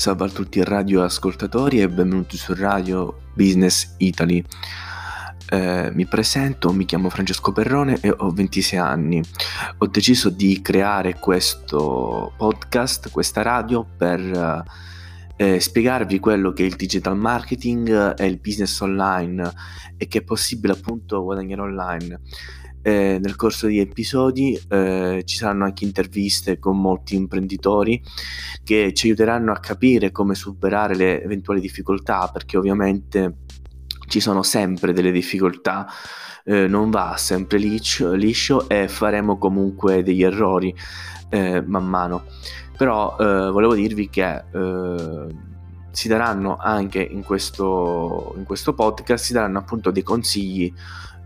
[0.00, 4.42] Salve a tutti i radioascoltatori e benvenuti su Radio Business Italy.
[5.50, 9.20] Eh, mi presento, mi chiamo Francesco Perrone e ho 26 anni.
[9.76, 14.64] Ho deciso di creare questo podcast, questa radio, per
[15.36, 19.52] eh, spiegarvi quello che è il digital marketing e il business online
[19.98, 22.20] e che è possibile appunto guadagnare online.
[22.82, 28.02] Eh, nel corso di episodi eh, ci saranno anche interviste con molti imprenditori
[28.64, 33.36] che ci aiuteranno a capire come superare le eventuali difficoltà perché ovviamente
[34.10, 35.86] ci sono sempre delle difficoltà.
[36.44, 40.74] Eh, non va sempre liscio, liscio, e faremo comunque degli errori
[41.30, 42.24] eh, man mano.
[42.76, 45.26] Però eh, volevo dirvi che eh,
[45.90, 50.72] si daranno anche in questo, in questo podcast si daranno appunto dei consigli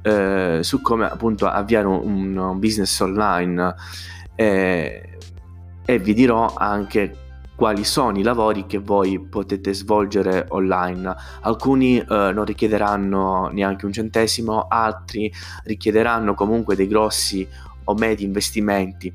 [0.04, 3.74] eh, su come appunto avviare un, un business online
[4.34, 5.18] eh,
[5.82, 7.16] e vi dirò anche
[7.56, 11.14] quali sono i lavori che voi potete svolgere online.
[11.42, 15.32] Alcuni eh, non richiederanno neanche un centesimo, altri
[15.64, 17.46] richiederanno comunque dei grossi
[17.84, 19.12] o medi investimenti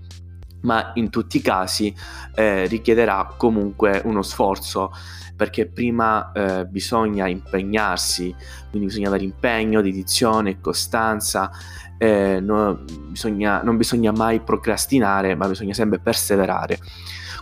[0.62, 1.94] ma in tutti i casi
[2.36, 4.92] eh, richiederà comunque uno sforzo
[5.36, 8.36] perché prima eh, bisogna impegnarsi,
[8.70, 11.50] quindi bisogna avere impegno, dedizione, costanza,
[11.98, 16.80] eh, no, bisogna, non bisogna mai procrastinare, ma bisogna sempre perseverare.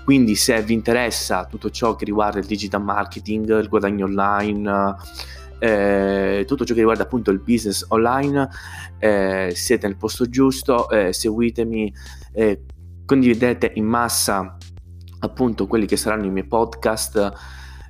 [0.04, 4.96] Quindi se vi interessa tutto ciò che riguarda il digital marketing, il guadagno online,
[5.60, 8.48] eh, tutto ciò che riguarda appunto il business online,
[9.00, 11.94] eh, siete nel posto giusto, eh, seguitemi,
[12.34, 12.62] eh,
[13.08, 14.58] condividete in massa
[15.20, 17.34] appunto quelli che saranno i miei podcast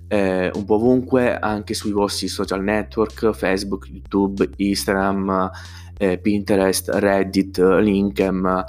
[0.07, 5.51] eh, un po' ovunque, anche sui vostri social network, Facebook, YouTube, Instagram,
[5.97, 8.63] eh, Pinterest, Reddit, Linkem.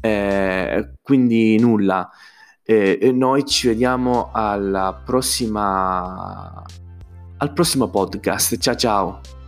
[0.00, 2.10] Eh, quindi nulla.
[2.62, 6.64] e noi ci vediamo alla prossima
[7.40, 8.56] al prossimo podcast.
[8.58, 9.39] Ciao ciao.